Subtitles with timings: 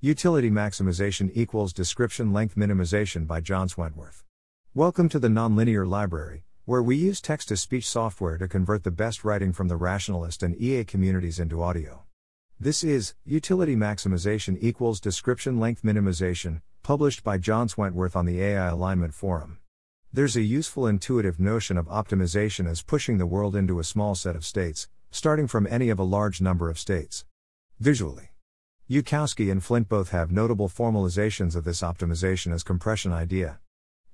[0.00, 4.22] Utility maximization equals description length minimization by John Wentworth.
[4.72, 8.92] Welcome to the Nonlinear Library, where we use text to speech software to convert the
[8.92, 12.04] best writing from the rationalist and EA communities into audio.
[12.60, 18.68] This is Utility Maximization equals Description Length Minimization, published by John Wentworth on the AI
[18.68, 19.58] Alignment Forum.
[20.12, 24.36] There's a useful intuitive notion of optimization as pushing the world into a small set
[24.36, 27.24] of states, starting from any of a large number of states.
[27.80, 28.27] Visually.
[28.90, 33.58] Yudkowsky and Flint both have notable formalizations of this optimization as compression idea.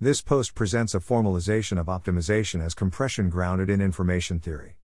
[0.01, 4.79] This post presents a formalization of optimization as compression grounded in information theory.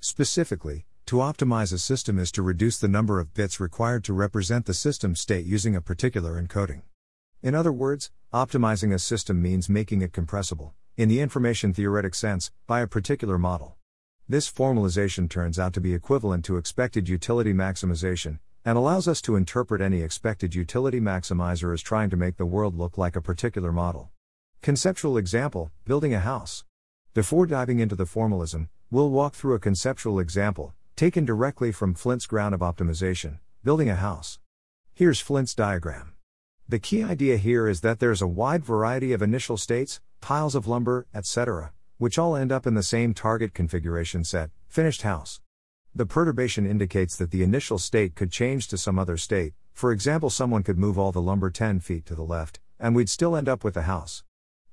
[0.00, 4.64] Specifically, to optimize a system is to reduce the number of bits required to represent
[4.64, 6.80] the system state using a particular encoding.
[7.42, 12.50] In other words, optimizing a system means making it compressible, in the information theoretic sense,
[12.66, 13.76] by a particular model.
[14.26, 19.36] This formalization turns out to be equivalent to expected utility maximization, and allows us to
[19.36, 23.72] interpret any expected utility maximizer as trying to make the world look like a particular
[23.72, 24.10] model.
[24.62, 26.64] Conceptual example building a house.
[27.12, 32.26] Before diving into the formalism, we'll walk through a conceptual example, taken directly from Flint's
[32.26, 34.38] ground of optimization building a house.
[34.92, 36.12] Here's Flint's diagram.
[36.68, 40.66] The key idea here is that there's a wide variety of initial states, piles of
[40.66, 45.40] lumber, etc., which all end up in the same target configuration set, finished house.
[45.96, 50.28] The perturbation indicates that the initial state could change to some other state, for example,
[50.28, 53.48] someone could move all the lumber 10 feet to the left, and we'd still end
[53.48, 54.24] up with the house.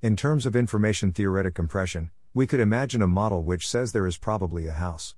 [0.02, 4.17] In terms of information theoretic compression, we could imagine a model which says there is
[4.17, 5.14] probably a house.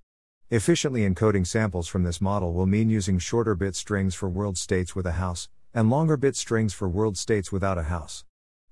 [0.50, 4.94] Efficiently encoding samples from this model will mean using shorter bit strings for world states
[4.94, 8.26] with a house, and longer bit strings for world states without a house.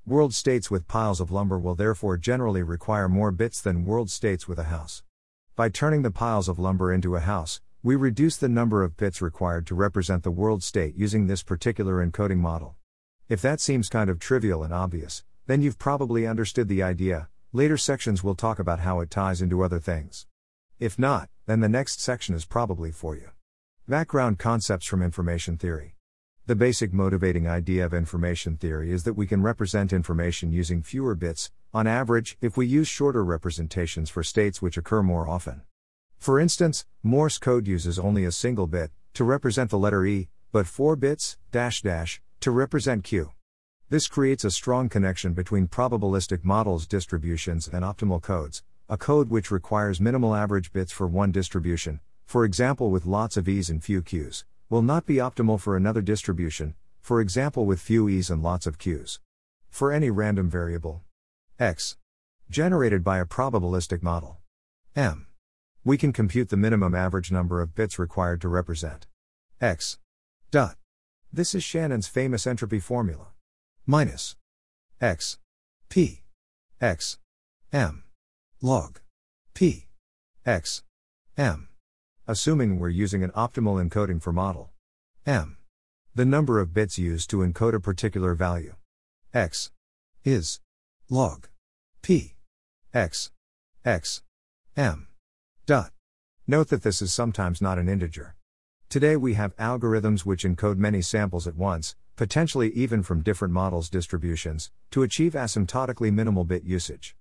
[0.06, 4.50] World states with piles of lumber will therefore generally require more bits than world states
[4.50, 5.02] with a house.
[5.62, 9.22] By turning the piles of lumber into a house, we reduce the number of bits
[9.22, 12.78] required to represent the world state using this particular encoding model.
[13.30, 17.28] If that seems kind of trivial and obvious, then you've probably understood the idea.
[17.54, 20.26] Later sections will talk about how it ties into other things.
[20.80, 23.30] If not, then the next section is probably for you.
[23.88, 25.96] Background concepts from information theory.
[26.48, 31.14] The basic motivating idea of information theory is that we can represent information using fewer
[31.14, 35.62] bits, on average, if we use shorter representations for states which occur more often.
[36.18, 40.68] For instance, Morse code uses only a single bit, to represent the letter E, but
[40.68, 43.32] 4 bits, dash dash, to represent Q.
[43.90, 49.52] This creates a strong connection between probabilistic models distributions and optimal codes, a code which
[49.52, 54.02] requires minimal average bits for one distribution, for example with lots of E's and few
[54.02, 58.68] Q's, will not be optimal for another distribution, for example with few E's and lots
[58.68, 59.20] of Q's.
[59.70, 61.04] For any random variable,
[61.62, 61.96] x
[62.50, 64.40] generated by a probabilistic model.
[64.96, 65.28] M
[65.84, 69.06] we can compute the minimum average number of bits required to represent.
[69.62, 70.00] X
[70.50, 70.78] dot.
[71.32, 73.28] This is shannon's famous entropy formula.
[73.86, 74.36] Minus
[75.00, 75.38] x
[75.88, 76.24] p
[76.82, 77.20] x
[77.72, 78.06] m
[78.60, 79.00] log
[79.54, 79.86] p
[80.44, 80.82] x
[81.38, 81.68] m
[82.28, 84.72] assuming we're using an optimal encoding for model.
[85.28, 85.58] M
[86.16, 88.74] the number of bits used to encode a particular value.
[89.32, 89.70] X
[90.26, 90.60] is
[91.08, 91.48] log
[92.02, 92.34] P
[92.96, 93.30] X
[93.86, 94.24] X
[94.76, 95.08] M
[95.68, 95.92] dot.
[96.48, 98.36] Note that this is sometimes not an integer.
[98.90, 103.88] Today we have algorithms which encode many samples at once, potentially even from different models
[103.88, 107.16] distributions, to achieve asymptotically minimal bit usage.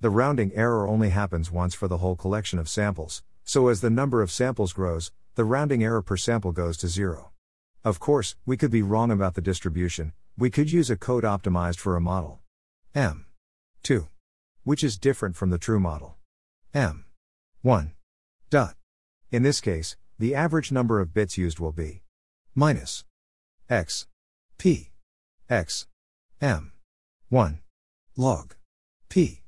[0.00, 3.90] The rounding error only happens once for the whole collection of samples, so as the
[3.90, 7.32] number of samples grows, the rounding error per sample goes to zero.
[7.84, 11.76] Of course, we could be wrong about the distribution, we could use a code optimized
[11.76, 12.40] for a model.
[12.94, 13.26] M.
[13.82, 14.08] 2
[14.64, 16.18] which is different from the true model.
[16.74, 17.04] M.
[17.62, 17.92] 1.
[18.50, 18.76] Dot.
[19.30, 22.02] In this case, the average number of bits used will be
[22.54, 23.04] minus
[23.68, 24.06] x
[24.58, 24.90] p
[25.48, 25.86] x
[26.40, 26.72] m.
[27.30, 27.60] 1
[28.16, 28.54] log
[29.08, 29.42] p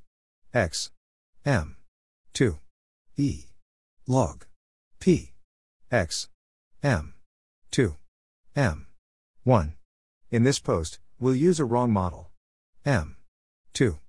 [0.53, 0.91] x
[1.45, 1.77] m
[2.33, 2.57] 2
[3.17, 3.45] e.
[4.07, 4.45] Log
[4.99, 5.33] p
[5.91, 6.29] x
[6.83, 7.13] m
[7.71, 7.95] 2
[8.55, 8.87] m.
[9.43, 9.75] 1
[10.31, 12.31] in this post we'll use a wrong model.
[12.85, 13.17] M
[13.73, 13.99] 2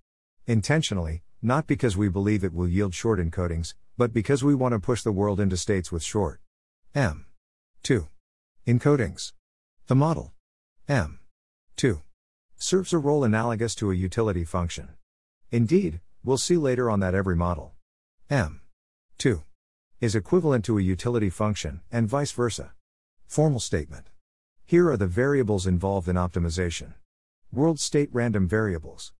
[0.48, 4.78] Intentionally, not because we believe it will yield short encodings, but because we want to
[4.78, 6.40] push the world into states with short
[6.94, 7.26] M.
[7.82, 8.06] 2.
[8.64, 9.32] Encodings.
[9.88, 10.34] The model
[10.88, 11.18] M.
[11.74, 12.00] 2.
[12.56, 14.90] serves a role analogous to a utility function.
[15.50, 17.74] Indeed, we'll see later on that every model
[18.30, 18.60] M.
[19.18, 19.42] 2.
[20.00, 22.72] is equivalent to a utility function, and vice versa.
[23.26, 24.10] Formal statement.
[24.64, 26.94] Here are the variables involved in optimization.
[27.50, 29.12] World state random variables.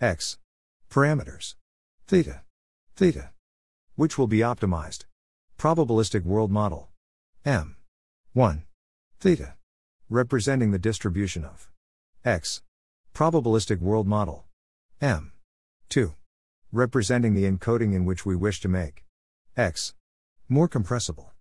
[0.00, 0.38] X.
[0.92, 1.54] Parameters.
[2.06, 2.42] Theta.
[2.96, 3.30] Theta.
[3.94, 5.06] Which will be optimized.
[5.58, 6.90] Probabilistic world model.
[7.46, 7.76] M.
[8.34, 8.64] 1.
[9.18, 9.54] Theta.
[10.10, 11.70] representing the distribution of
[12.26, 12.60] x.
[13.14, 14.44] Probabilistic world model
[15.00, 15.32] m.
[15.88, 16.14] 2.
[16.70, 19.02] Representing the encoding in which we wish to make
[19.56, 19.94] x
[20.46, 21.32] more compressible.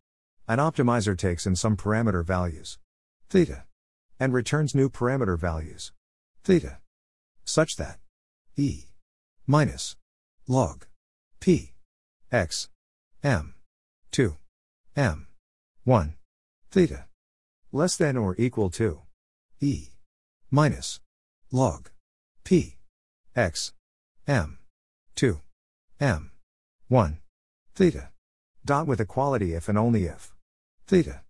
[0.48, 2.80] An optimizer takes in some parameter values
[3.30, 3.65] theta
[4.18, 5.92] and returns new parameter values
[6.45, 6.77] theta
[7.44, 8.00] such that
[8.56, 8.86] e
[9.47, 9.95] minus
[10.47, 10.85] log
[11.39, 11.73] p
[12.31, 12.69] x
[13.23, 13.55] m
[14.11, 14.38] 2
[14.95, 15.27] m
[15.83, 16.15] 1
[16.69, 17.05] theta
[17.71, 19.01] less than or equal to
[19.59, 19.89] e
[20.51, 20.99] minus
[21.51, 21.89] log
[22.43, 22.77] p
[23.35, 23.73] x
[24.27, 24.59] m
[25.15, 25.41] 2
[25.99, 26.31] m
[26.88, 27.19] 1
[27.73, 28.09] theta
[28.63, 30.33] dot with equality if and only if
[30.85, 31.21] theta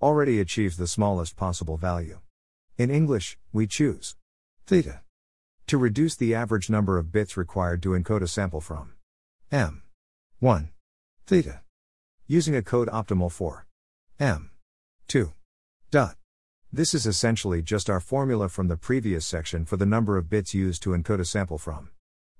[0.00, 2.20] already achieves the smallest possible value.
[2.78, 4.14] In english we choose
[4.66, 5.00] theta
[5.66, 8.94] to reduce the average number of bits required to encode a sample from
[9.50, 9.82] m
[10.40, 10.70] 1
[11.26, 11.60] theta
[12.26, 13.66] using a code optimal for
[14.18, 14.50] m
[15.08, 15.32] 2
[15.90, 16.16] dot
[16.72, 20.52] this is essentially just our formula from the previous section for the number of bits
[20.52, 21.90] used to encode a sample from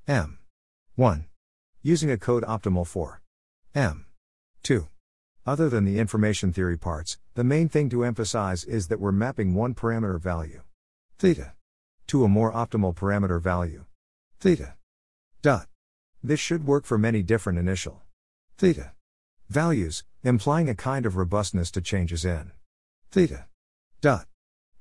[0.09, 0.39] M.
[0.95, 1.27] 1.
[1.83, 3.23] Using a code optimal for
[3.75, 4.07] M.
[4.63, 4.87] 2.
[5.45, 9.55] Other than the information theory parts, the main thing to emphasize is that we're mapping
[9.55, 10.63] one parameter value,
[11.19, 11.55] theta,
[12.09, 13.85] to a more optimal parameter value,
[14.39, 14.75] theta.
[15.43, 15.67] Dot.
[16.23, 18.03] This should work for many different initial
[18.59, 18.93] theta
[19.49, 22.53] values, implying a kind of robustness to changes in
[23.11, 23.47] theta.
[24.01, 24.27] Dot.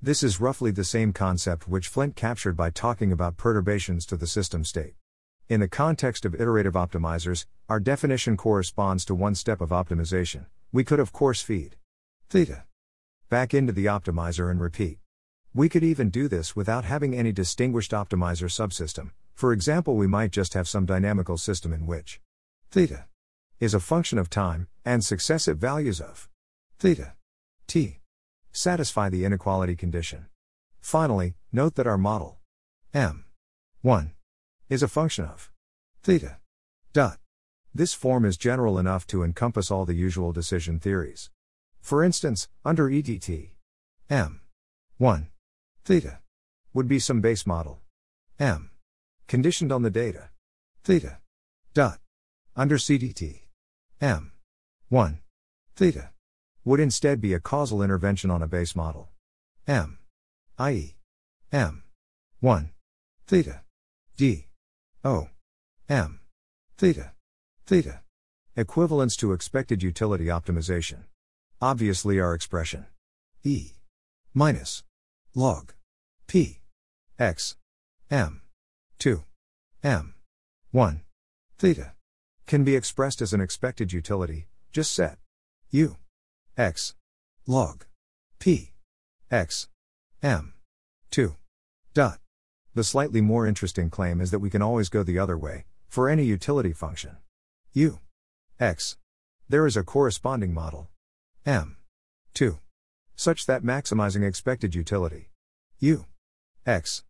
[0.02, 4.28] This is roughly the same concept which Flint captured by talking about perturbations to the
[4.28, 4.96] system state.
[5.48, 10.46] In the context of iterative optimizers, our definition corresponds to one step of optimization.
[10.72, 11.76] We could, of course, feed
[12.30, 12.66] theta
[13.30, 15.00] back into the optimizer and repeat.
[15.56, 19.12] We could even do this without having any distinguished optimizer subsystem.
[19.36, 22.20] For example, we might just have some dynamical system in which
[22.72, 23.06] theta
[23.62, 26.28] is a function of time and successive values of
[26.78, 27.14] theta
[27.68, 28.02] t
[28.52, 30.26] satisfy the inequality condition.
[30.82, 32.40] Finally, note that our model
[32.94, 33.24] m
[33.82, 34.12] 1
[34.68, 35.52] is a function of
[36.04, 36.40] theta
[36.92, 37.18] dot.
[37.74, 41.30] This form is general enough to encompass all the usual decision theories.
[41.80, 43.52] For instance, under EDT,
[44.10, 44.42] m
[44.98, 45.30] 1
[45.86, 46.20] theta
[46.74, 47.80] would be some base model
[48.40, 48.72] m
[49.28, 50.30] conditioned on the data
[50.84, 51.20] theta
[51.74, 52.00] dot
[52.56, 53.42] under CDT
[54.02, 54.32] m
[54.90, 55.20] 1
[55.76, 56.10] theta
[56.66, 59.10] would instead be a causal intervention on a base model.
[59.68, 60.00] M.
[60.58, 60.96] i.e.
[61.52, 61.84] M.
[62.40, 62.72] 1.
[63.28, 63.62] Theta.
[64.18, 64.48] D.
[65.04, 65.30] O.
[65.88, 66.20] M.
[66.76, 67.12] Theta.
[67.68, 68.02] Theta.
[68.56, 71.04] Equivalence to expected utility optimization.
[71.62, 72.88] Obviously, our expression
[73.44, 73.74] E.
[74.34, 74.84] minus
[75.36, 75.75] log
[76.28, 76.60] P.
[77.20, 77.56] X.
[78.10, 78.42] M.
[79.00, 79.24] 2.
[79.84, 80.16] M.
[80.72, 81.02] 1.
[81.58, 81.94] Theta.
[82.46, 85.18] Can be expressed as an expected utility, just set
[85.72, 85.98] U
[86.58, 86.94] x
[87.48, 87.84] log
[88.40, 88.72] p
[89.30, 89.68] x
[90.24, 90.54] m
[91.12, 91.36] 2
[91.94, 92.20] dot.
[92.74, 96.08] The slightly more interesting claim is that we can always go the other way for
[96.08, 97.18] any utility function
[97.74, 98.00] u
[98.58, 98.96] x.
[99.50, 100.90] There is a corresponding model
[101.46, 101.76] m
[102.36, 102.60] 2
[103.18, 105.32] such that maximizing expected utility
[105.80, 106.06] u
[106.66, 107.04] x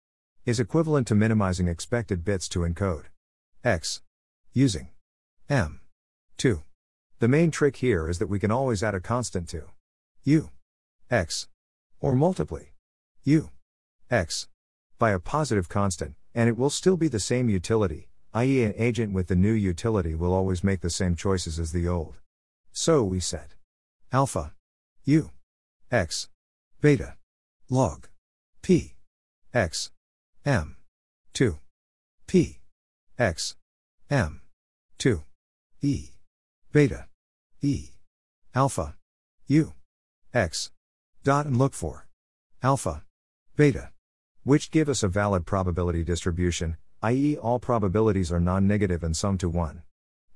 [0.45, 3.05] is equivalent to minimizing expected bits to encode
[3.63, 4.01] x
[4.53, 4.89] using
[5.49, 5.81] m
[6.37, 6.63] 2
[7.19, 9.63] the main trick here is that we can always add a constant to
[10.23, 10.49] u
[11.09, 11.47] x
[11.99, 12.63] or multiply
[13.23, 13.49] u
[14.11, 14.47] x
[14.97, 19.13] by a positive constant, and it will still be the same utility, i.e., an agent
[19.13, 22.15] with the new utility will always make the same choices as the old.
[22.71, 23.55] So we set
[24.11, 24.53] alpha
[25.03, 25.31] u
[25.91, 26.29] x
[26.81, 27.15] beta
[27.69, 28.07] log
[28.61, 28.94] p
[29.55, 29.89] x.
[30.45, 30.75] M.
[31.33, 31.59] 2
[32.27, 32.59] p.
[33.17, 33.55] X.
[34.09, 34.41] M.
[34.97, 35.23] 2
[35.81, 36.09] e.
[36.73, 37.07] Beta.
[37.61, 37.91] E.
[38.53, 38.97] Alpha.
[39.47, 39.71] U.
[40.33, 40.71] X.
[41.23, 42.05] Dot and look for.
[42.61, 43.05] Alpha.
[43.55, 43.91] Beta.
[44.43, 47.37] Which give us a valid probability distribution i.e.
[47.37, 49.83] all probabilities are non-negative and sum to 1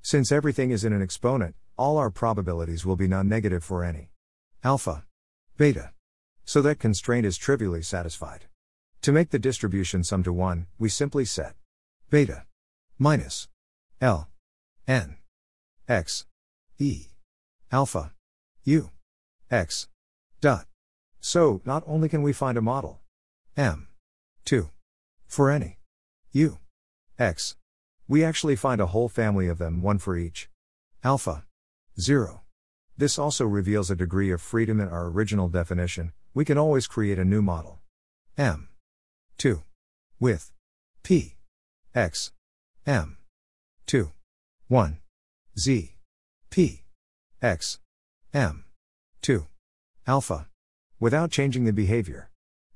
[0.00, 4.12] since everything is in an exponent all our probabilities will be non-negative for any.
[4.64, 5.04] Alpha.
[5.58, 5.92] Beta.
[6.46, 8.46] So that constraint is trivially satisfied
[9.02, 11.54] to make the distribution sum to 1 we simply set
[12.10, 12.44] beta
[12.98, 13.48] minus
[14.00, 14.28] l
[14.86, 15.16] n
[15.88, 16.26] x
[16.80, 17.08] E.
[17.70, 18.14] Alpha.
[18.64, 18.90] U.
[19.50, 19.88] X.
[20.40, 20.64] Dot.
[21.20, 23.00] So, not only can we find a model
[23.54, 23.88] M.
[24.46, 24.70] 2.
[25.26, 25.78] For any
[26.32, 26.56] U.
[27.18, 27.56] X.
[28.08, 30.48] We actually find a whole family of them, one for each.
[31.04, 31.44] Alpha.
[32.00, 32.40] 0.
[32.96, 37.18] This also reveals a degree of freedom in our original definition, we can always create
[37.18, 37.80] a new model.
[38.38, 38.69] M.
[39.40, 39.62] 2.
[40.20, 40.52] With
[41.02, 41.36] P.
[41.94, 42.30] X.
[42.86, 43.16] M.
[43.86, 44.12] 2.
[44.68, 44.98] 1.
[45.58, 45.94] Z.
[46.50, 46.82] P.
[47.40, 47.78] X.
[48.34, 48.64] M.
[49.22, 49.46] 2.
[50.06, 50.46] Alpha.
[51.00, 52.28] without changing the behavior.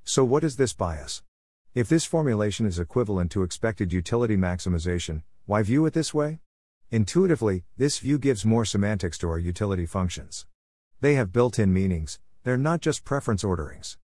[0.05, 1.23] So, what is this bias?
[1.75, 6.41] If this formulation is equivalent to expected utility maximization, why view it this way?
[6.91, 10.47] Intuitively, this view gives more semantics to our utility functions.
[11.03, 13.99] They have built in meanings, they're not just preference orderings.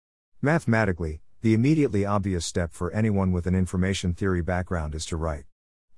[0.42, 5.46] Mathematically, the immediately obvious step for anyone with an information theory background is to write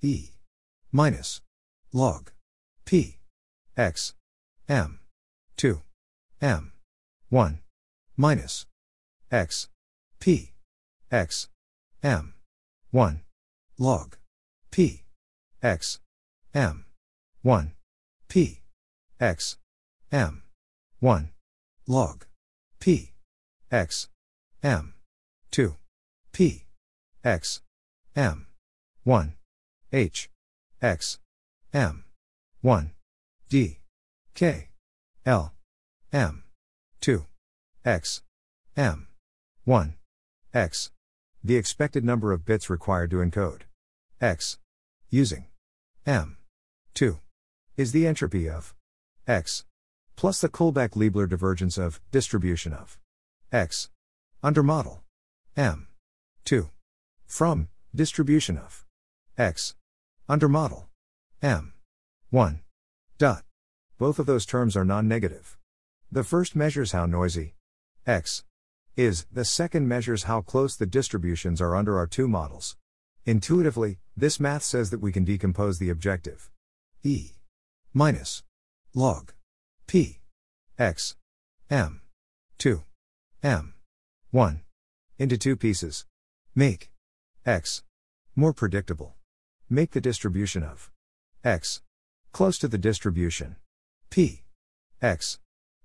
[0.01, 0.29] E
[0.91, 1.41] minus
[1.93, 2.31] log
[2.85, 3.17] P
[3.77, 4.13] x
[4.67, 4.99] m
[5.57, 5.81] 2
[6.41, 6.73] m
[7.29, 7.59] 1
[8.17, 8.65] minus
[9.31, 9.69] x
[10.19, 10.51] p
[11.11, 11.47] x
[12.03, 12.33] m
[12.91, 13.21] 1
[13.77, 14.17] log
[14.71, 15.03] p
[15.63, 15.99] x
[16.53, 16.85] m
[17.41, 17.73] 1
[18.27, 18.61] p
[19.19, 19.57] x
[20.11, 20.43] m
[20.99, 21.29] 1
[21.87, 22.25] log
[22.79, 23.13] p
[23.71, 24.09] x
[24.61, 24.93] m
[25.51, 25.75] 2
[26.31, 26.65] p.
[27.23, 27.61] X.
[28.15, 28.47] M.
[29.03, 29.33] 1
[29.91, 30.29] h.
[30.81, 31.19] X.
[31.73, 32.03] M.
[32.61, 32.91] 1
[33.49, 33.79] d.
[34.35, 34.69] K.
[35.25, 35.53] L.
[36.13, 36.43] M.
[37.01, 37.25] 2
[37.83, 38.21] x.
[38.77, 39.07] M.
[39.65, 39.95] 1
[40.53, 40.91] x.
[41.43, 43.61] The expected number of bits required to encode.
[44.21, 44.59] X.
[45.09, 45.47] Using.
[46.05, 46.37] M.
[46.93, 47.19] 2
[47.75, 48.75] is the entropy of.
[49.27, 49.65] X.
[50.15, 52.99] Plus the Kullback-Leibler divergence of distribution of.
[53.51, 53.89] X.
[54.43, 55.03] Under model
[55.59, 55.89] m.
[56.45, 56.69] 2
[57.25, 58.85] from distribution of.
[59.37, 59.75] X.
[60.29, 60.87] Under model.
[61.41, 61.73] M.
[62.29, 62.61] 1
[63.17, 63.43] dot.
[63.97, 65.57] Both of those terms are non-negative.
[66.09, 67.55] The first measures how noisy.
[68.07, 68.45] X.
[68.95, 72.77] Is, the second measures how close the distributions are under our two models.
[73.25, 76.49] Intuitively, this math says that we can decompose the objective.
[77.03, 77.31] E.
[77.93, 78.43] Minus.
[78.93, 79.33] Log.
[79.87, 80.21] P.
[80.77, 81.17] X.
[81.69, 81.99] M.
[82.59, 82.81] 2
[83.43, 83.73] m.
[84.31, 84.61] 1
[85.19, 86.05] into two pieces.
[86.55, 86.89] Make
[87.45, 87.83] x
[88.37, 89.15] more predictable.
[89.69, 90.89] Make the distribution of
[91.43, 91.81] x
[92.31, 93.57] close to the distribution
[94.09, 94.43] p
[95.01, 95.39] x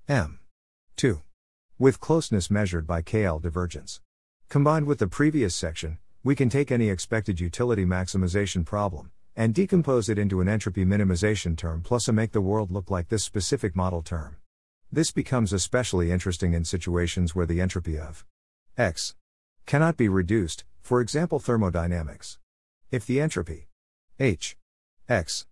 [0.09, 0.39] m
[0.97, 1.21] 2
[1.81, 4.01] with closeness measured by KL divergence.
[4.49, 10.09] Combined with the previous section, we can take any expected utility maximization problem and decompose
[10.09, 13.75] it into an entropy minimization term plus a make the world look like this specific
[13.75, 14.37] model term.
[14.93, 18.25] This becomes especially interesting in situations where the entropy of
[18.79, 19.17] x
[19.67, 22.39] cannot be reduced, for example thermodynamics.
[22.91, 23.69] If the entropy
[24.19, 24.57] h
[25.09, 25.47] x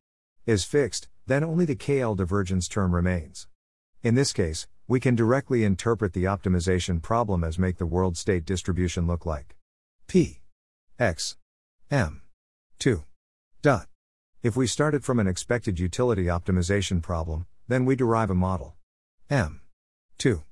[0.47, 3.49] is fixed, then only the KL divergence term remains.
[4.03, 8.45] In this case, we can directly interpret the optimization problem as make the world state
[8.45, 9.57] distribution look like
[10.07, 10.41] P
[10.99, 11.37] x
[11.91, 12.23] m
[12.79, 13.05] 2
[13.63, 13.87] dot.
[14.43, 18.77] If we started from an expected utility optimization problem, then we derive a model
[19.31, 19.63] m
[20.19, 20.43] 2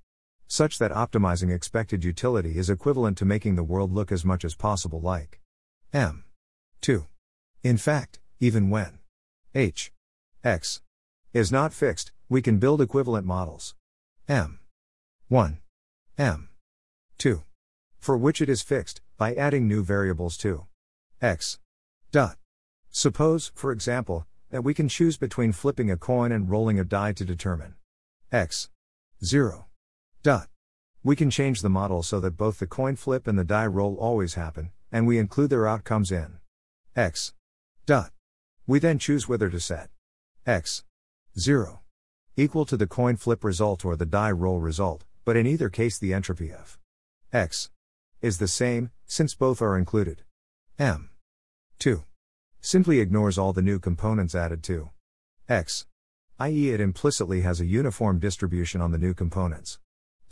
[0.51, 4.57] such that optimizing expected utility is equivalent to making the world look as much as
[4.57, 5.39] possible like
[5.93, 6.25] m
[6.81, 7.07] 2.
[7.63, 8.99] In fact, even when
[9.55, 9.93] h
[10.43, 10.81] x
[11.33, 13.77] is not fixed, we can build equivalent models.
[14.29, 14.59] M
[15.29, 15.59] 1,
[16.19, 16.49] M
[17.19, 17.45] 2,
[18.01, 20.67] for which it is fixed, by adding new variables to
[21.23, 21.61] x.
[22.11, 22.37] Dot.
[22.91, 27.13] Suppose, for example, that we can choose between flipping a coin and rolling a die
[27.13, 27.77] to determine
[28.33, 28.69] x.
[29.23, 29.70] 0.
[30.23, 30.49] Dot.
[31.03, 33.97] We can change the model so that both the coin flip and the die roll
[33.97, 36.41] always happen, and we include their outcomes in
[36.95, 37.33] x.
[37.87, 38.13] Dot.
[38.67, 39.89] We then choose whether to set
[40.47, 40.85] x.
[41.39, 41.81] 0
[42.37, 45.99] equal to the coin flip result or the die roll result, but in either case
[45.99, 46.79] the entropy of
[47.33, 47.71] x
[48.21, 50.25] is the same, since both are included.
[50.79, 51.09] m
[51.79, 52.05] 2
[52.61, 54.91] simply ignores all the new components added to
[55.49, 55.87] x,
[56.39, 59.79] i.e., it implicitly has a uniform distribution on the new components.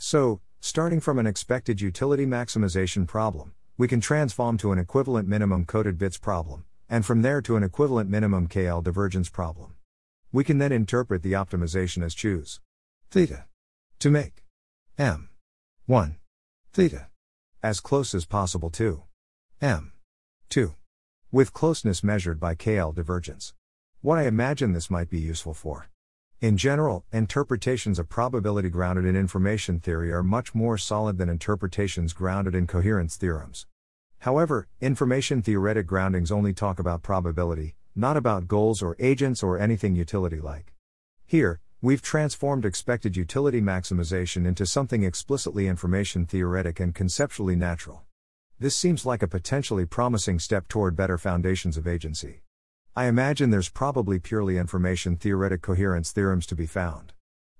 [0.01, 5.65] So, starting from an expected utility maximization problem, we can transform to an equivalent minimum
[5.65, 9.75] coded bits problem, and from there to an equivalent minimum KL divergence problem.
[10.31, 12.61] We can then interpret the optimization as choose
[13.11, 13.45] theta
[13.99, 14.45] to make
[14.97, 15.29] m
[15.85, 16.17] 1
[16.71, 17.07] theta
[17.61, 19.03] as close as possible to
[19.61, 19.91] m
[20.47, 20.75] 2
[21.29, 23.53] with closeness measured by KL divergence.
[24.01, 25.89] What I imagine this might be useful for.
[26.41, 32.13] In general, interpretations of probability grounded in information theory are much more solid than interpretations
[32.13, 33.67] grounded in coherence theorems.
[34.19, 39.95] However, information theoretic groundings only talk about probability, not about goals or agents or anything
[39.95, 40.73] utility like.
[41.25, 48.03] Here, we've transformed expected utility maximization into something explicitly information theoretic and conceptually natural.
[48.57, 52.43] This seems like a potentially promising step toward better foundations of agency.
[52.99, 57.13] I imagine there's probably purely information theoretic coherence theorems to be found.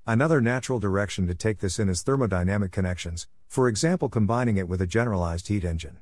[0.05, 4.81] Another natural direction to take this in is thermodynamic connections, for example, combining it with
[4.81, 5.99] a generalized heat engine.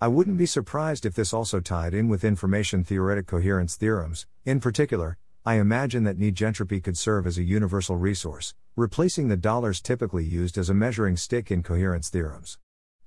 [0.00, 4.58] I wouldn't be surprised if this also tied in with information theoretic coherence theorems, in
[4.58, 10.24] particular, I imagine that negentropy could serve as a universal resource, replacing the dollars typically
[10.24, 12.58] used as a measuring stick in coherence theorems.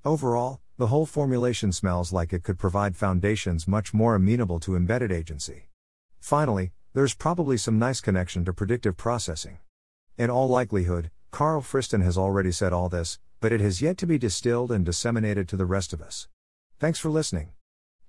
[0.06, 5.12] Overall, the whole formulation smells like it could provide foundations much more amenable to embedded
[5.12, 5.70] agency.
[6.20, 9.58] Finally, there's probably some nice connection to predictive processing.
[10.16, 14.06] In all likelihood, Karl Friston has already said all this, but it has yet to
[14.06, 16.28] be distilled and disseminated to the rest of us.
[16.80, 17.50] Thanks for listening.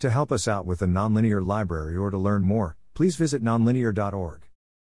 [0.00, 4.45] To help us out with the Nonlinear Library or to learn more, please visit nonlinear.org.